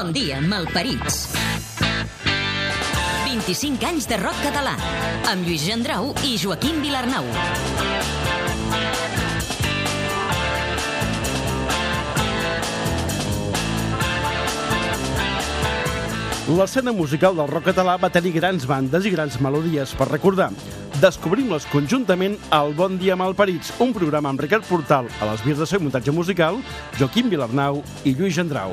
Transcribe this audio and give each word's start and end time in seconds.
Bon 0.00 0.14
dia, 0.16 0.38
malparits. 0.40 1.28
25 3.28 3.84
anys 3.84 4.06
de 4.08 4.16
rock 4.16 4.38
català, 4.40 4.72
amb 5.28 5.44
Lluís 5.44 5.60
Gendrau 5.68 6.14
i 6.24 6.38
Joaquim 6.40 6.78
Vilarnau. 6.80 7.28
L'escena 16.48 16.96
musical 16.96 17.36
del 17.36 17.52
rock 17.52 17.68
català 17.68 17.98
va 18.00 18.08
tenir 18.08 18.32
grans 18.40 18.64
bandes 18.64 19.04
i 19.04 19.12
grans 19.12 19.36
melodies 19.44 19.92
per 20.00 20.08
recordar. 20.08 20.48
Descobrim-les 21.04 21.68
conjuntament 21.68 22.40
al 22.48 22.72
Bon 22.72 22.96
Dia 22.96 23.20
Malparits, 23.20 23.76
un 23.84 23.92
programa 23.92 24.32
amb 24.32 24.40
Ricard 24.40 24.64
Portal 24.64 25.12
a 25.20 25.32
les 25.34 25.44
vies 25.44 25.60
de 25.60 25.68
seu 25.68 25.84
muntatge 25.84 26.08
musical, 26.08 26.56
Joaquim 26.96 27.28
Vilarnau 27.28 27.84
i 28.08 28.16
Lluís 28.16 28.40
Gendrau. 28.40 28.72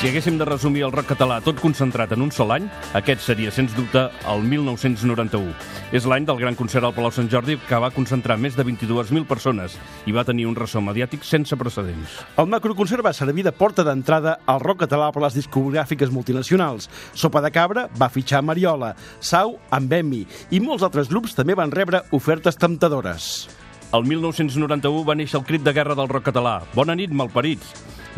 Si 0.00 0.08
haguéssim 0.10 0.36
de 0.36 0.44
resumir 0.44 0.82
el 0.84 0.92
rock 0.92 1.12
català 1.14 1.38
tot 1.40 1.60
concentrat 1.62 2.10
en 2.12 2.20
un 2.26 2.32
sol 2.34 2.50
any, 2.52 2.66
aquest 2.98 3.22
seria, 3.24 3.52
sens 3.54 3.72
dubte, 3.76 4.02
el 4.28 4.42
1991. 4.50 5.54
És 5.96 6.04
l'any 6.10 6.26
del 6.28 6.42
gran 6.42 6.58
concert 6.58 6.84
al 6.84 6.92
Palau 6.92 7.14
Sant 7.14 7.30
Jordi 7.32 7.56
que 7.68 7.80
va 7.80 7.92
concentrar 7.94 8.36
més 8.36 8.58
de 8.58 8.66
22.000 8.66 9.24
persones 9.30 9.78
i 10.04 10.12
va 10.12 10.26
tenir 10.28 10.44
un 10.50 10.58
ressò 10.58 10.82
mediàtic 10.84 11.24
sense 11.24 11.56
precedents. 11.56 12.18
El 12.36 12.50
macroconcert 12.52 13.06
va 13.06 13.14
servir 13.16 13.46
de 13.46 13.54
porta 13.56 13.86
d'entrada 13.86 14.38
al 14.44 14.60
rock 14.60 14.84
català 14.84 15.08
per 15.14 15.24
les 15.24 15.40
discogràfiques 15.40 16.12
multinacionals. 16.12 16.90
Sopa 17.14 17.40
de 17.40 17.54
Cabra 17.54 17.88
va 17.96 18.12
fitxar 18.12 18.44
Mariola, 18.44 18.92
Sau 19.24 19.56
amb 19.70 19.92
Emi 20.02 20.24
i 20.50 20.60
molts 20.60 20.84
altres 20.84 21.08
grups 21.08 21.38
també 21.38 21.56
van 21.56 21.72
rebre 21.72 22.04
ofertes 22.12 22.60
temptadores. 22.60 23.46
El 23.94 24.02
1991 24.10 25.04
va 25.06 25.14
néixer 25.14 25.36
el 25.38 25.44
crit 25.46 25.62
de 25.62 25.70
guerra 25.70 25.94
del 25.94 26.08
rock 26.10 26.24
català. 26.32 26.56
Bona 26.74 26.96
nit, 26.98 27.12
malparits! 27.14 27.68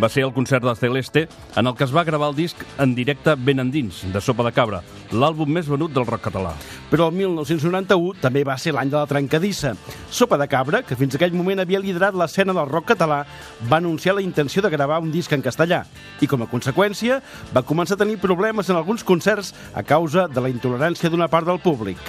Va 0.01 0.09
ser 0.09 0.23
el 0.25 0.33
concert 0.33 0.65
de 0.65 0.73
Celeste 0.77 1.27
en 1.57 1.69
el 1.69 1.75
que 1.77 1.85
es 1.85 1.91
va 1.93 2.05
gravar 2.05 2.31
el 2.31 2.37
disc 2.37 2.63
en 2.81 2.95
directe 2.97 3.35
Ben 3.37 3.61
Endins, 3.61 3.99
de 4.13 4.21
Sopa 4.25 4.45
de 4.47 4.53
Cabra, 4.57 4.81
l'àlbum 5.13 5.51
més 5.53 5.69
venut 5.69 5.93
del 5.93 6.07
rock 6.09 6.31
català. 6.31 6.55
Però 6.89 7.11
el 7.11 7.17
1991 7.19 8.23
també 8.23 8.45
va 8.45 8.57
ser 8.57 8.73
l'any 8.73 8.93
de 8.93 8.97
la 8.97 9.09
trencadissa. 9.11 9.75
Sopa 10.09 10.39
de 10.41 10.47
Cabra, 10.49 10.81
que 10.81 10.97
fins 10.97 11.17
aquell 11.17 11.37
moment 11.37 11.61
havia 11.61 11.81
liderat 11.83 12.17
l'escena 12.17 12.55
del 12.57 12.71
rock 12.71 12.95
català, 12.95 13.19
va 13.69 13.81
anunciar 13.81 14.15
la 14.17 14.25
intenció 14.25 14.65
de 14.65 14.71
gravar 14.73 15.03
un 15.05 15.13
disc 15.13 15.33
en 15.37 15.45
castellà 15.45 15.83
i, 16.21 16.29
com 16.29 16.41
a 16.41 16.49
conseqüència, 16.49 17.21
va 17.53 17.65
començar 17.69 18.01
a 18.01 18.05
tenir 18.05 18.17
problemes 18.25 18.73
en 18.73 18.81
alguns 18.81 19.05
concerts 19.05 19.53
a 19.75 19.85
causa 19.85 20.25
de 20.29 20.41
la 20.41 20.53
intolerància 20.53 21.13
d'una 21.13 21.29
part 21.29 21.53
del 21.53 21.61
públic. 21.61 22.01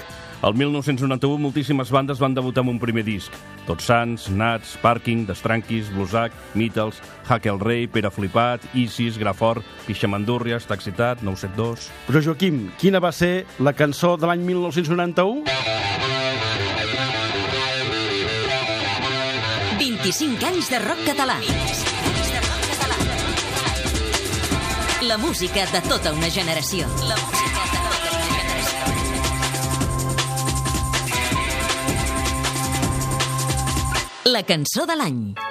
El 0.45 0.53
1991 0.53 1.41
moltíssimes 1.41 1.89
bandes 1.89 2.19
van 2.21 2.35
debutar 2.37 2.61
amb 2.61 2.75
un 2.75 2.79
primer 2.79 3.01
disc. 3.07 3.33
Tots 3.65 3.87
Sants, 3.89 4.27
Nats, 4.29 4.75
Parking, 4.83 5.25
Destranquis, 5.25 5.89
Blusac, 5.95 6.35
Beatles, 6.53 7.01
Hack 7.27 7.47
el 7.49 7.59
Rei, 7.59 7.87
Pere 7.87 8.11
Flipat, 8.13 8.61
Isis, 8.77 9.17
Grafort, 9.17 9.65
Pixamandúrries, 9.87 10.69
Taxitat, 10.69 11.23
972... 11.25 11.89
Però, 12.05 12.21
Joaquim, 12.21 12.67
quina 12.77 13.01
va 13.01 13.11
ser 13.11 13.47
la 13.59 13.73
cançó 13.73 14.13
de 14.17 14.29
l'any 14.29 14.45
1991? 14.45 15.43
25 19.81 20.45
anys 20.53 20.69
de 20.69 20.79
rock 20.85 21.01
català. 21.09 21.41
La 25.07 25.17
música 25.17 25.65
de 25.73 25.81
tota 25.89 26.13
una 26.13 26.29
generació. 26.29 26.87
La 27.09 27.17
música 27.17 27.71
de 27.73 27.76
La 34.27 34.41
cançó 34.43 34.83
de 34.89 34.95
l'any. 34.99 35.46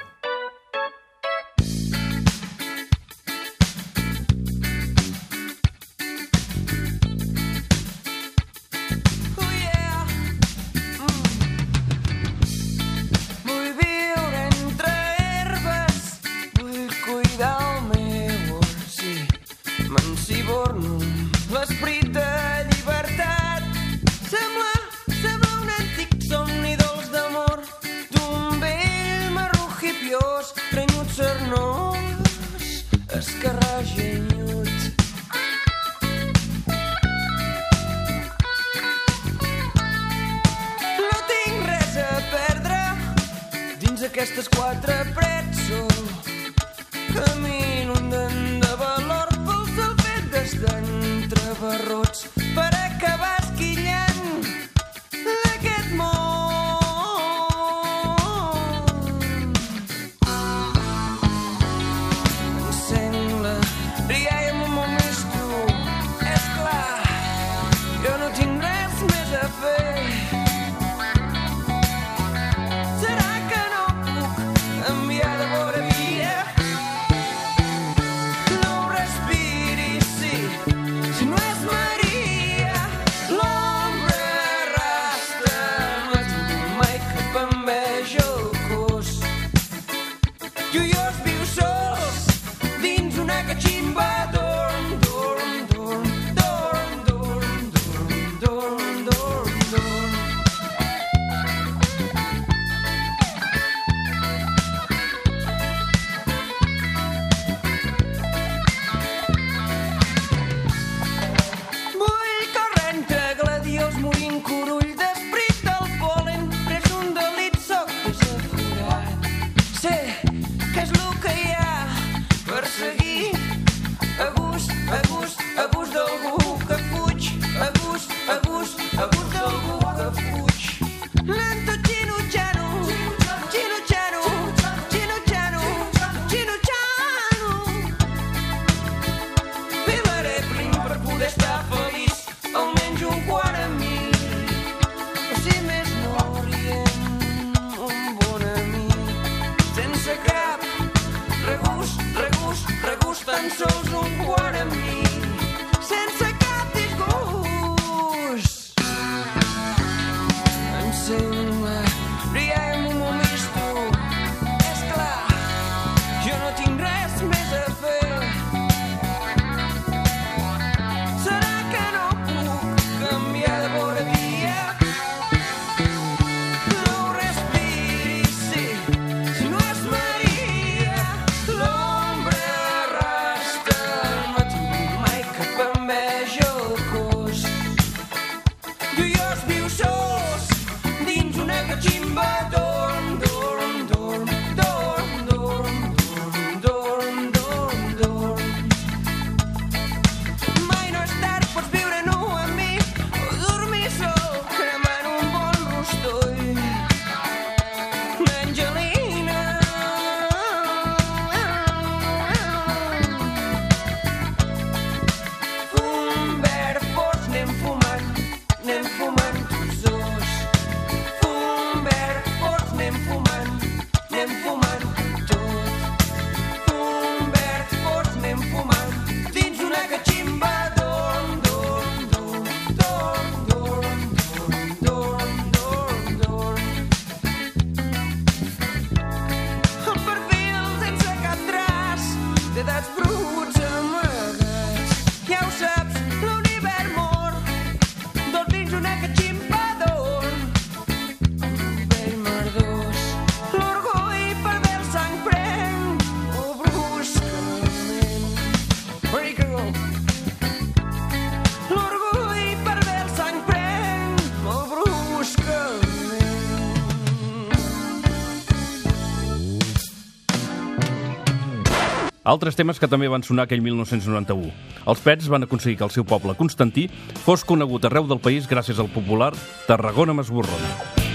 altres 272.36 272.58
temes 272.58 272.80
que 272.80 272.90
també 272.90 273.08
van 273.12 273.24
sonar 273.24 273.46
aquell 273.46 273.64
1991. 273.64 274.52
Els 274.86 275.02
Pets 275.04 275.32
van 275.32 275.48
aconseguir 275.48 275.80
que 275.80 275.88
el 275.88 275.94
seu 275.94 276.04
poble, 276.04 276.36
Constantí, 276.38 276.86
fos 277.24 277.46
conegut 277.48 277.88
arreu 277.88 278.06
del 278.10 278.22
país 278.22 278.48
gràcies 278.50 278.82
al 278.82 278.92
popular 278.92 279.32
Tarragona 279.66 280.16
Masborrona. 280.16 281.05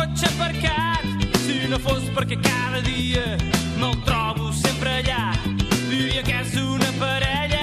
cotxe 0.00 0.26
aparcat 0.32 1.04
si 1.44 1.68
no 1.68 1.78
fos 1.84 2.04
perquè 2.16 2.38
cada 2.40 2.80
dia 2.88 3.36
me'l 3.80 3.96
trobo 4.08 4.48
sempre 4.64 4.96
allà 5.00 5.24
diria 5.92 6.22
que 6.24 6.40
és 6.40 6.56
una 6.64 6.92
parella. 7.02 7.59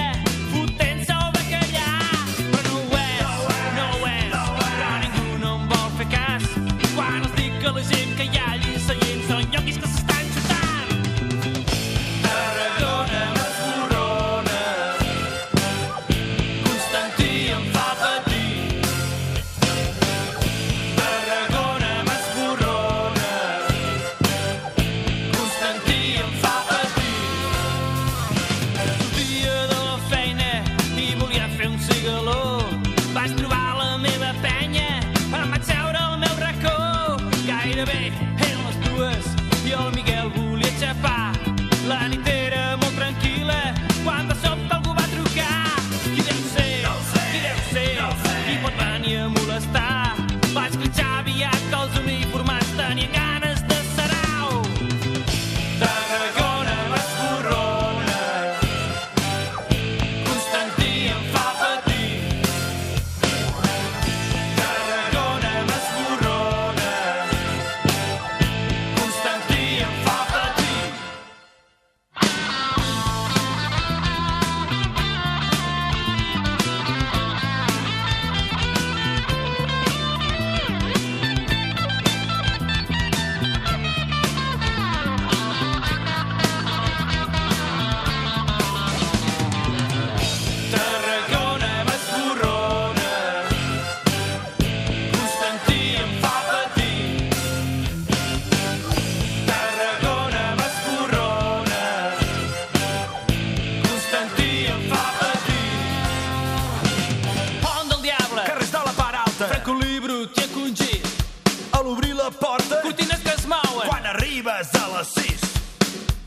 hores 114.74 114.82
a 114.82 114.98
les 114.98 115.08
6. 115.08 115.40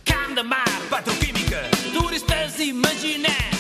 Camp 0.04 0.36
de 0.36 0.44
mar, 0.44 0.80
petroquímica, 0.90 1.62
turistes 1.94 2.60
imaginem. 2.60 3.52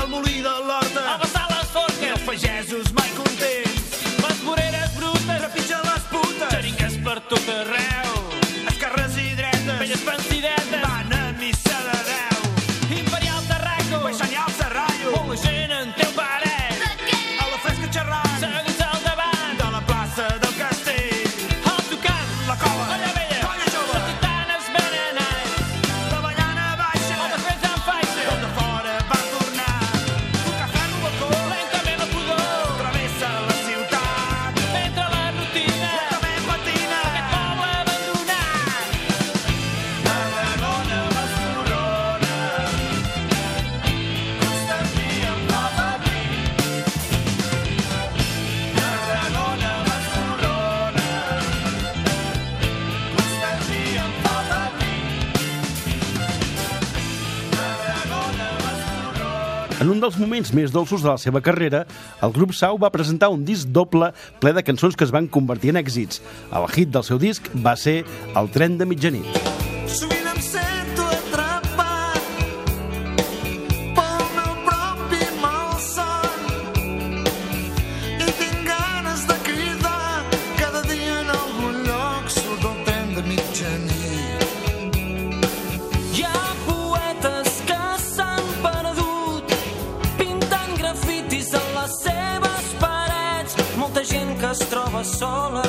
El 0.00 0.08
molí 0.08 0.42
de 0.42 0.54
l'horta, 0.66 1.14
a 1.14 1.18
vessar 1.18 1.46
les 1.50 1.68
forques. 1.70 2.02
I 2.02 2.12
els 2.14 2.22
pagesos 2.22 2.92
mai 2.92 3.08
contents. 3.16 4.04
Les 4.26 4.44
voreres 4.44 4.94
brutes, 4.96 5.26
trepitgen 5.26 5.82
les 5.84 6.06
putes. 6.12 6.52
Xeringues 6.52 7.00
per 7.04 7.18
tot 7.32 7.52
arreu. 7.56 8.22
Esquerres 8.68 9.16
i 9.16 9.34
dretes, 9.36 9.78
velles 9.78 10.08
pensidetes. 10.12 10.89
En 59.80 59.88
un 59.88 60.00
dels 60.02 60.18
moments 60.20 60.52
més 60.52 60.74
dolços 60.74 61.00
de 61.00 61.08
la 61.08 61.16
seva 61.20 61.40
carrera, 61.40 61.86
el 62.20 62.34
grup 62.36 62.52
Sau 62.52 62.76
va 62.80 62.92
presentar 62.92 63.32
un 63.32 63.46
disc 63.48 63.68
doble 63.72 64.12
ple 64.42 64.52
de 64.52 64.64
cançons 64.66 64.96
que 64.96 65.08
es 65.08 65.14
van 65.14 65.30
convertir 65.32 65.72
en 65.72 65.80
èxits. 65.80 66.20
El 66.52 66.68
hit 66.74 66.92
del 66.92 67.06
seu 67.08 67.20
disc 67.22 67.48
va 67.64 67.76
ser 67.80 68.02
El 68.36 68.52
tren 68.52 68.76
de 68.76 68.88
mitjanit. 68.92 69.44
Sweet. 69.88 70.19
sola. 95.04 95.62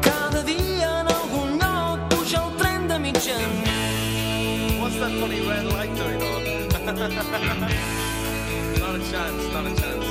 Cada 0.00 0.42
dia 0.42 1.00
en 1.00 1.06
algun 1.08 1.58
lloc 1.58 1.98
puja 2.10 2.42
el 2.44 2.56
tren 2.56 2.88
de 2.88 2.98
mitjanit. 2.98 4.80
What's 4.80 4.96
that 4.96 5.12
funny 5.20 5.40
red 5.46 5.64
light 5.66 5.94
going 5.96 6.22
on? 6.22 6.40
not 8.80 8.94
a 8.94 8.98
chance, 9.10 9.52
not 9.52 9.66
a 9.66 9.74
chance. 9.80 10.06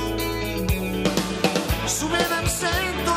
Sovint 1.86 2.32
em 2.38 2.46
sento 2.46 3.12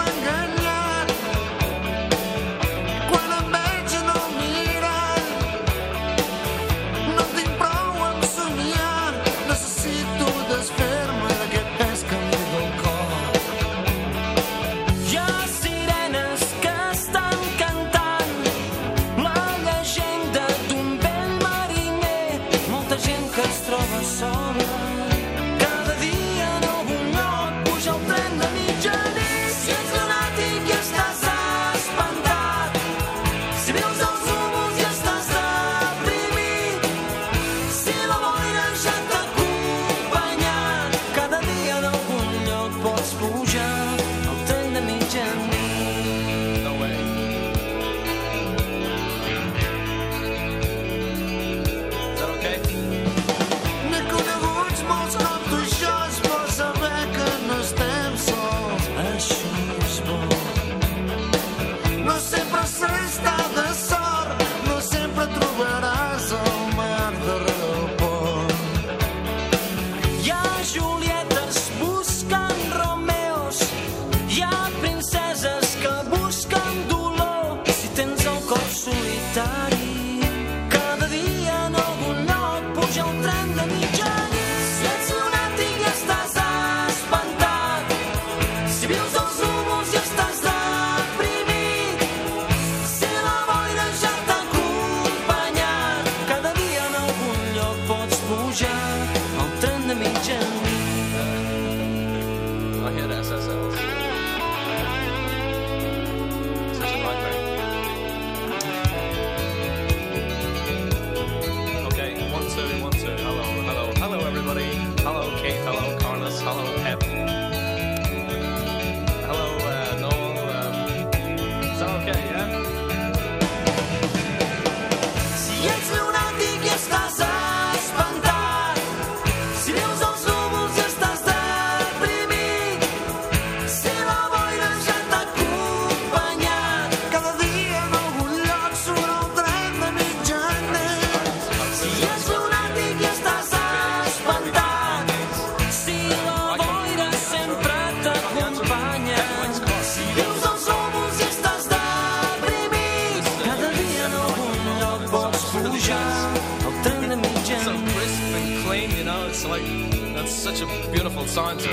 times 161.43 161.63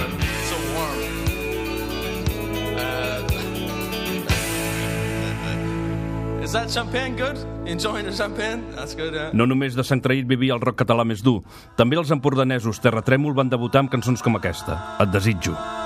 so 0.48 0.56
warm. 0.74 0.98
Uh, 2.76 3.22
is 6.44 6.52
that 6.52 6.70
champagne 6.70 7.16
good? 7.16 7.38
Enjoying 7.66 8.04
the 8.04 8.12
champagne? 8.12 8.64
That's 8.74 8.94
good. 8.94 9.14
No 9.32 9.46
només 9.46 9.76
de 9.76 9.84
Sant 9.86 10.02
Traït 10.02 10.26
vivia 10.26 10.54
el 10.56 10.60
rock 10.60 10.76
català 10.82 11.04
més 11.06 11.22
dur, 11.22 11.42
també 11.78 11.96
els 12.00 12.10
empordanesos 12.10 12.80
Terratrèmol 12.82 13.34
van 13.36 13.48
debutar 13.52 13.80
amb 13.84 13.90
cançons 13.94 14.22
com 14.22 14.36
aquesta. 14.40 14.80
Et 15.00 15.08
desitjo. 15.14 15.79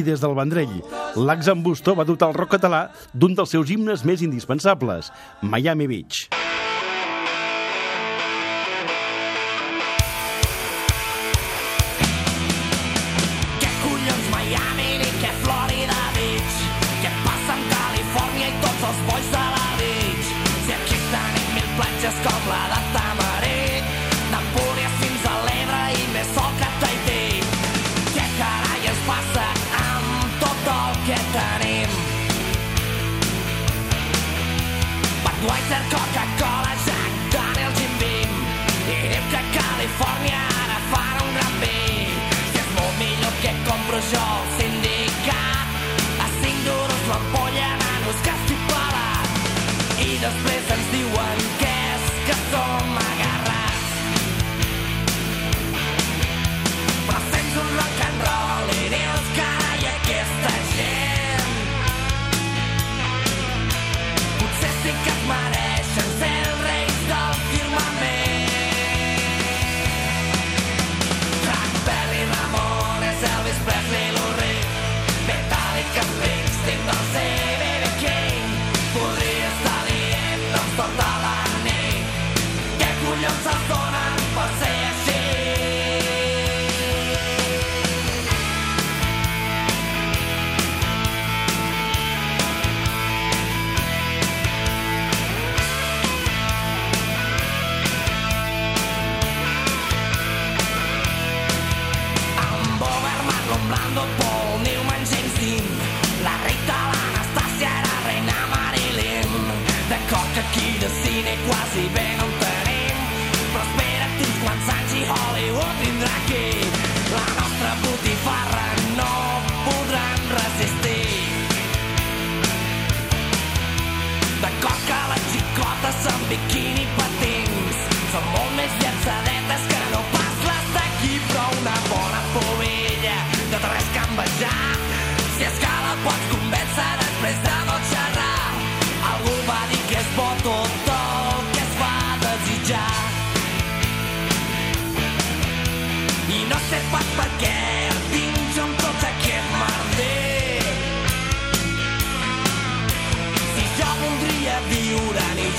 i 0.00 0.06
des 0.06 0.24
del 0.24 0.36
Vendrell. 0.38 0.76
L'Axambustor 1.16 1.98
va 2.00 2.08
dotar 2.08 2.32
el 2.32 2.38
rock 2.40 2.56
català 2.56 2.86
d'un 3.12 3.36
dels 3.36 3.56
seus 3.56 3.70
himnes 3.70 4.06
més 4.08 4.24
indispensables, 4.26 5.12
Miami 5.42 5.90
Beach. 5.90 6.39
Weißer 35.42 35.80
Coca-Cola 35.88 36.72
Jack 36.84 37.12
Daniel 37.32 37.72
Jim 37.78 37.98
Beam, 37.98 38.28
die 38.86 39.08
hippe 39.08 40.49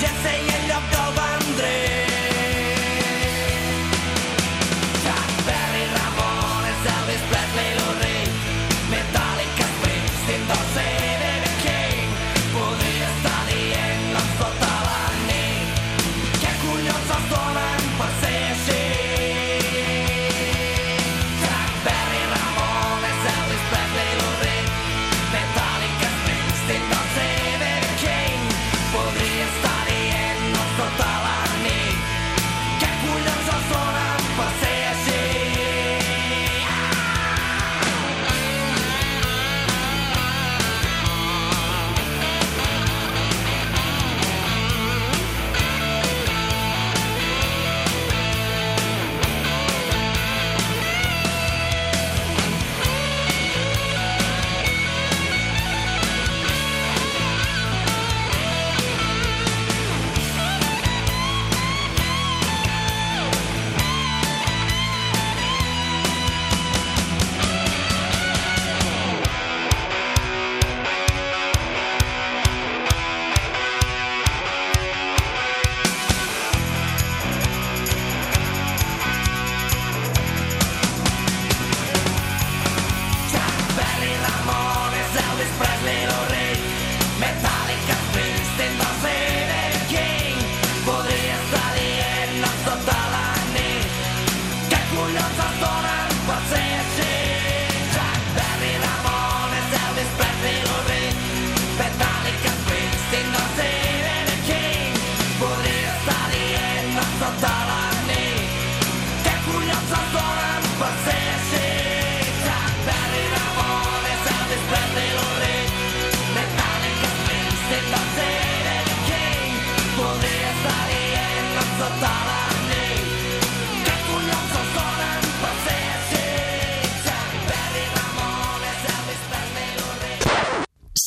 Just 0.01 0.30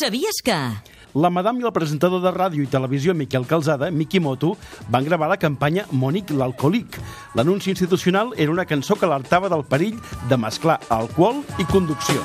Sabies 0.05 0.43
que... 0.45 0.55
La 1.15 1.31
madame 1.31 1.63
i 1.63 1.65
el 1.65 1.73
presentador 1.73 2.21
de 2.21 2.29
ràdio 2.35 2.61
i 2.61 2.69
televisió 2.69 3.15
Miquel 3.15 3.47
Calzada, 3.49 3.89
Miki 3.95 4.21
Moto, 4.21 4.51
van 4.93 5.07
gravar 5.07 5.31
la 5.31 5.39
campanya 5.41 5.87
Mònic 5.93 6.35
l'alcohòlic. 6.35 6.99
L'anunci 7.39 7.71
institucional 7.73 8.35
era 8.37 8.53
una 8.53 8.67
cançó 8.69 8.99
que 9.01 9.09
alertava 9.09 9.49
del 9.49 9.65
perill 9.65 9.97
de 10.29 10.37
mesclar 10.37 10.81
alcohol 10.93 11.41
i 11.57 11.65
conducció. 11.73 12.21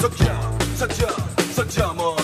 Soc 0.00 0.16
jo, 0.24 0.34
soc 0.80 0.96
jo, 0.98 1.12
soc 1.52 1.70
jo, 1.76 1.92
amor. 1.92 2.17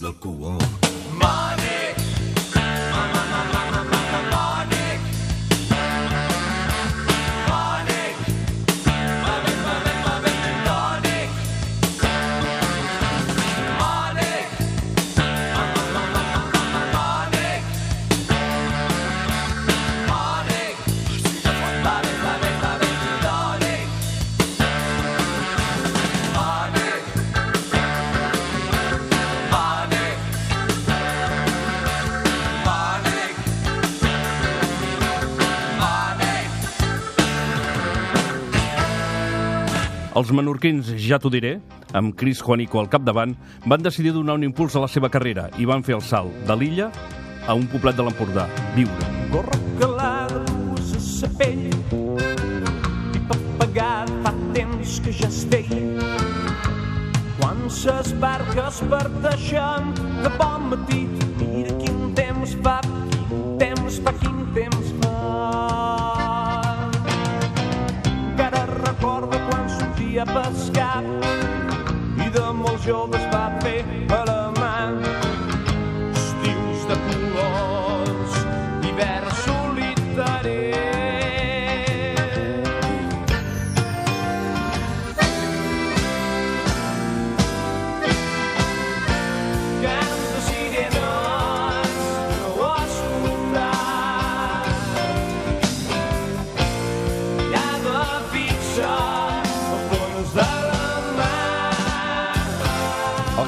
Toquis 0.00 0.22
el 0.46 0.77
Els 40.18 40.32
menorquins, 40.34 40.88
ja 40.98 41.14
t'ho 41.22 41.30
diré, 41.30 41.60
amb 41.94 42.10
Chris 42.18 42.40
Juanico 42.42 42.80
al 42.80 42.88
capdavant, 42.90 43.36
van 43.70 43.84
decidir 43.84 44.10
donar 44.16 44.34
un 44.34 44.42
impuls 44.48 44.74
a 44.74 44.80
la 44.82 44.88
seva 44.90 45.06
carrera 45.14 45.44
i 45.62 45.66
van 45.68 45.84
fer 45.86 45.94
el 45.94 46.02
salt 46.02 46.34
de 46.48 46.56
l'illa 46.58 46.88
a 47.46 47.54
un 47.54 47.68
poblet 47.70 47.94
de 47.94 48.02
l'Empordà, 48.02 48.48
viure. 48.74 49.12
Gorra 49.30 49.60
calada, 49.78 50.40
usa 50.74 50.98
sa 50.98 51.30
pell 51.38 51.68
i 51.70 53.22
papagada 53.30 54.18
fa 54.24 54.34
temps 54.56 54.98
que 55.04 55.14
ja 55.20 55.30
es 55.30 55.44
veia. 55.52 56.10
Quan 57.38 57.68
ses 57.70 58.10
barques 58.18 58.82
parteixen 58.90 59.92
de 60.24 60.32
bon 60.40 60.72
matí, 60.72 61.04
mira 61.38 61.78
quin 61.78 62.08
temps 62.18 62.58
fa, 62.66 62.80
quin 62.82 63.54
temps 63.62 64.02
fa, 64.02 64.18
quin 64.24 64.42
temps 64.58 64.96
fa. 64.98 65.87
A 70.18 70.24
pescar 70.26 71.02
i 72.26 72.30
de 72.34 72.46
molt 72.60 72.82
joves 72.86 73.30
va 73.34 73.46
fer 73.62 73.78
a 74.10 74.24
la 74.24 74.37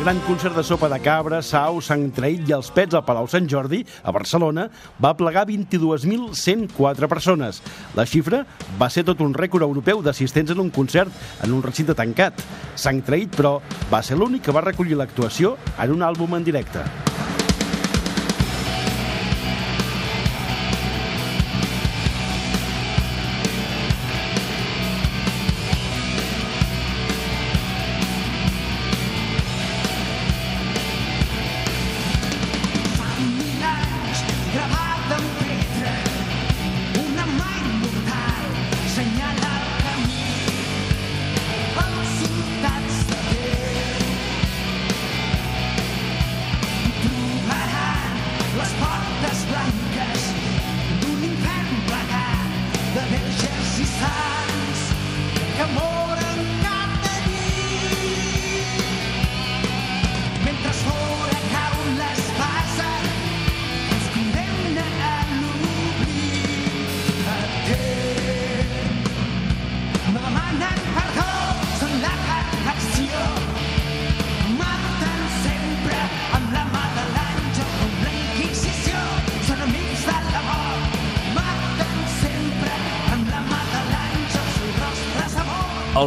El 0.01 0.07
gran 0.07 0.21
concert 0.25 0.57
de 0.57 0.63
sopa 0.65 0.89
de 0.89 0.97
cabra, 1.05 1.43
sau, 1.45 1.77
sang 1.85 2.07
traït 2.17 2.49
i 2.49 2.55
els 2.57 2.71
pets 2.73 2.97
al 2.97 3.03
Palau 3.05 3.27
Sant 3.29 3.45
Jordi, 3.53 3.83
a 4.01 4.15
Barcelona, 4.17 4.65
va 4.97 5.11
plegar 5.13 5.43
22.104 5.45 7.05
persones. 7.05 7.61
La 7.93 8.07
xifra 8.09 8.41
va 8.81 8.89
ser 8.89 9.05
tot 9.05 9.21
un 9.21 9.37
rècord 9.37 9.69
europeu 9.69 10.01
d'assistents 10.01 10.57
en 10.57 10.65
un 10.65 10.73
concert 10.73 11.13
en 11.45 11.53
un 11.53 11.61
recinte 11.61 11.93
tancat. 11.93 12.41
Sang 12.81 13.05
traït, 13.05 13.37
però, 13.37 13.59
va 13.93 14.01
ser 14.01 14.17
l'únic 14.17 14.49
que 14.49 14.57
va 14.57 14.65
recollir 14.65 14.97
l'actuació 14.97 15.59
en 15.77 15.93
un 15.93 16.09
àlbum 16.09 16.41
en 16.41 16.49
directe. 16.49 16.89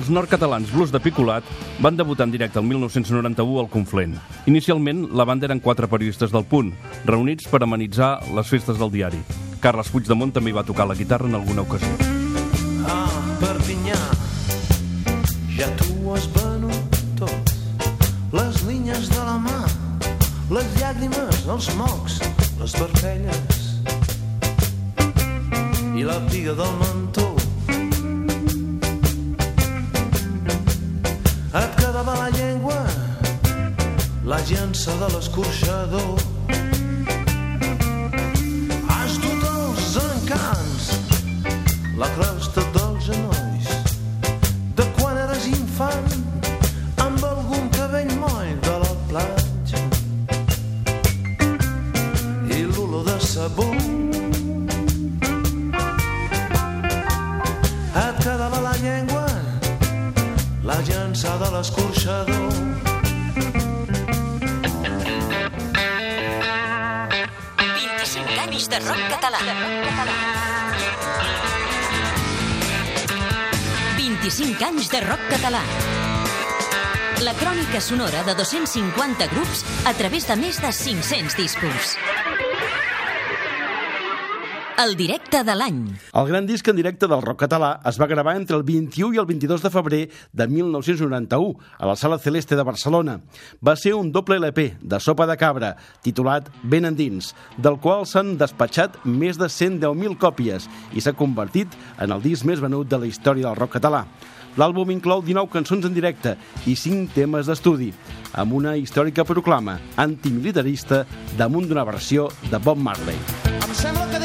Els 0.04 0.10
nord-catalans 0.12 0.68
Blues 0.68 0.92
de 0.92 1.00
Picolat 1.00 1.46
van 1.80 1.96
debutar 1.96 2.26
en 2.28 2.32
directe 2.34 2.60
el 2.60 2.66
1991 2.68 3.62
al 3.62 3.70
Conflent. 3.72 4.18
Inicialment, 4.52 5.06
la 5.16 5.24
banda 5.24 5.48
eren 5.48 5.62
quatre 5.64 5.88
periodistes 5.88 6.34
del 6.34 6.44
Punt, 6.44 6.74
reunits 7.08 7.48
per 7.48 7.62
amenitzar 7.64 8.18
les 8.36 8.52
festes 8.52 8.82
del 8.82 8.92
diari. 8.92 9.22
Carles 9.64 9.94
Puigdemont 9.94 10.34
també 10.36 10.52
hi 10.52 10.58
va 10.58 10.66
tocar 10.68 10.90
la 10.90 10.98
guitarra 11.00 11.32
en 11.32 11.40
alguna 11.40 11.64
ocasió. 11.64 11.88
Ah, 12.84 13.08
Perpinyà, 13.40 14.02
ja 15.56 15.72
t'ho 15.80 15.96
has 16.18 16.28
venut 16.36 17.00
tot. 17.24 17.56
Les 18.36 18.60
línies 18.68 19.08
de 19.08 19.24
la 19.24 19.40
mà, 19.40 19.62
les 20.52 20.68
llàgrimes, 20.82 21.46
els 21.48 21.72
mocs, 21.80 22.20
les 22.60 22.76
vermelles 22.76 23.64
i 25.96 26.04
la 26.04 26.20
piga 26.28 26.60
del 26.60 26.76
mentó. 26.84 27.33
La 34.34 34.42
llança 34.50 34.92
de 34.98 35.08
l'escorxador. 35.14 36.14
Has 38.90 39.20
dut 39.22 39.46
els 39.52 39.92
encants, 40.08 40.88
la 42.02 42.10
crosta 42.16 42.33
anys 68.44 68.68
de 68.68 68.80
rock 68.80 69.04
català. 69.10 69.40
25 73.96 74.66
anys 74.68 74.90
de 74.92 75.00
rock 75.06 75.24
català. 75.32 75.62
La 77.24 77.34
crònica 77.40 77.80
sonora 77.80 78.24
de 78.28 78.36
250 78.36 79.30
grups 79.32 79.64
a 79.88 79.94
través 79.96 80.28
de 80.28 80.36
més 80.36 80.60
de 80.60 80.74
500 80.76 81.38
discos. 81.40 81.96
El 84.82 84.96
directe 84.98 85.44
de 85.46 85.54
l'any. 85.54 85.82
El 86.18 86.28
gran 86.28 86.48
disc 86.50 86.68
en 86.68 86.76
directe 86.76 87.06
del 87.08 87.22
rock 87.22 87.44
català 87.44 87.76
es 87.86 88.00
va 88.02 88.08
gravar 88.10 88.34
entre 88.40 88.58
el 88.58 88.64
21 88.66 89.14
i 89.14 89.20
el 89.22 89.28
22 89.30 89.62
de 89.62 89.70
febrer 89.70 90.00
de 90.34 90.48
1991 90.50 91.60
a 91.78 91.86
la 91.86 91.96
Sala 91.96 92.18
Celeste 92.18 92.58
de 92.58 92.66
Barcelona. 92.66 93.20
Va 93.62 93.76
ser 93.78 93.94
un 93.94 94.12
doble 94.12 94.40
LP 94.42 94.80
de 94.82 95.00
Sopa 95.00 95.28
de 95.30 95.38
Cabra, 95.38 95.76
titulat 96.02 96.50
Ben 96.64 96.90
endins, 96.90 97.36
del 97.58 97.78
qual 97.84 98.08
s'han 98.10 98.34
despatxat 98.40 98.98
més 99.06 99.38
de 99.38 99.46
110.000 99.46 100.18
còpies 100.18 100.66
i 100.94 101.06
s'ha 101.06 101.14
convertit 101.14 101.78
en 102.02 102.16
el 102.16 102.26
disc 102.26 102.46
més 102.46 102.64
venut 102.64 102.90
de 102.90 102.98
la 102.98 103.10
història 103.10 103.52
del 103.52 103.60
rock 103.60 103.78
català. 103.78 104.08
L'àlbum 104.58 104.90
inclou 104.94 105.22
19 105.22 105.54
cançons 105.54 105.86
en 105.86 105.94
directe 105.94 106.36
i 106.66 106.76
5 106.78 107.14
temes 107.14 107.50
d'estudi, 107.50 107.92
amb 108.34 108.58
una 108.58 108.76
històrica 108.78 109.26
proclama 109.26 109.80
antimilitarista 109.98 111.06
damunt 111.38 111.70
d'una 111.70 111.86
versió 111.90 112.30
de 112.50 112.58
Bob 112.58 112.82
Marley. 112.82 113.18
Em 113.54 113.74
sembla 113.74 114.10
que 114.12 114.23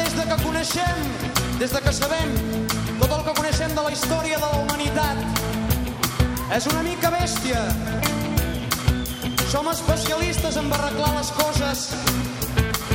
coneixem, 0.69 1.57
des 1.57 1.71
de 1.71 1.81
que 1.81 1.91
sabem 1.91 2.33
tot 2.99 3.11
el 3.11 3.23
que 3.23 3.33
coneixem 3.37 3.73
de 3.73 3.81
la 3.81 3.91
història 3.91 4.37
de 4.37 4.45
la 4.45 4.59
humanitat, 4.61 5.17
és 6.57 6.67
una 6.69 6.83
mica 6.83 7.09
bèstia. 7.09 7.63
Som 9.49 9.69
especialistes 9.71 10.57
en 10.61 10.71
arreglar 10.71 11.15
les 11.17 11.31
coses 11.31 11.87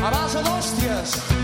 a 0.02 0.10
base 0.10 0.44
d'hòsties. 0.46 1.43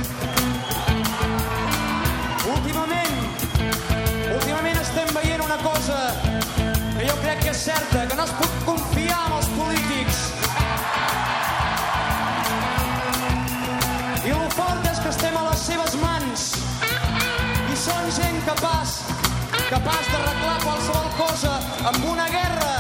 Capaç 19.71 20.07
d'arreglar 20.11 20.59
qualsevol 20.65 21.11
cosa 21.15 21.53
amb 21.89 22.07
una 22.13 22.27
guerra. 22.35 22.71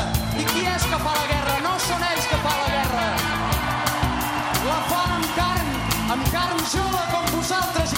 I 0.42 0.44
qui 0.50 0.64
és 0.66 0.86
que 0.90 0.98
fa 1.04 1.12
la 1.14 1.26
guerra? 1.30 1.58
No 1.66 1.74
són 1.86 2.02
ells 2.08 2.26
que 2.30 2.38
fa 2.46 2.54
la 2.62 2.70
guerra. 2.74 3.04
La 4.66 4.78
fan 4.88 5.14
amb 5.18 5.28
carn, 5.36 5.70
amb 6.16 6.32
carn 6.34 6.64
jove 6.72 7.04
com 7.12 7.30
vosaltres 7.36 7.89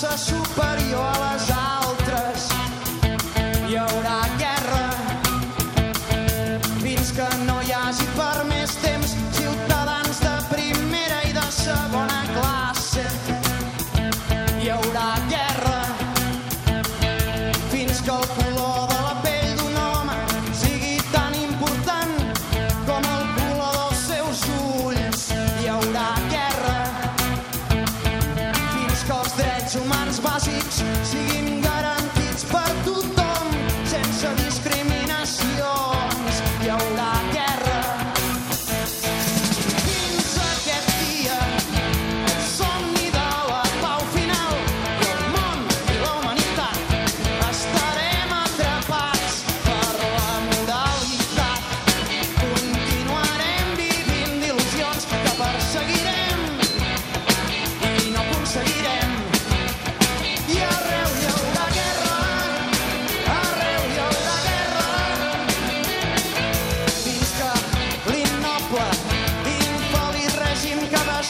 raça 0.00 0.16
superior 0.16 1.00
a 1.00 1.59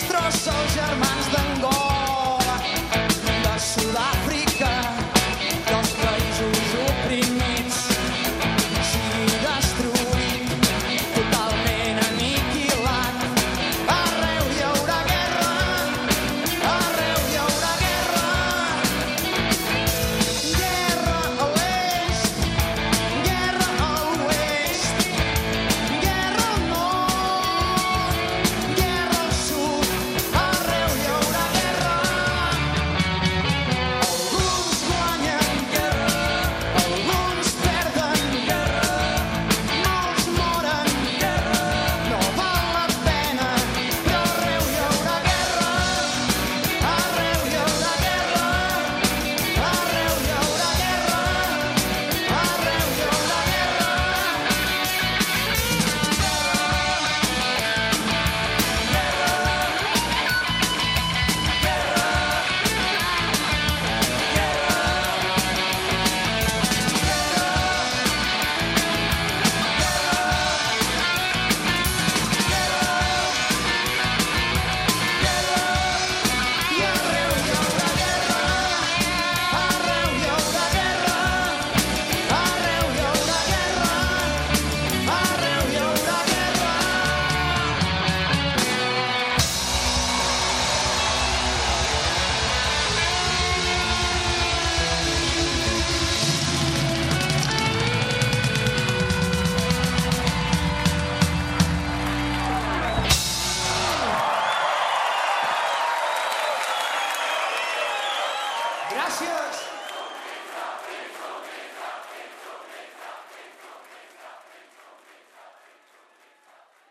destrossa 0.00 0.52
els 0.62 0.72
germans 0.78 1.26
d'Angola, 1.32 1.79